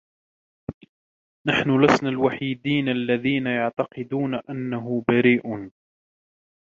[1.47, 5.69] نحنُ لسنا الوحيدين الذين يعتقدون أنهُ برئ.